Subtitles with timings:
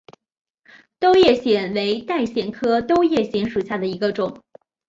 [0.97, 4.41] 兜叶藓为带藓科兜叶藓属下的一个种。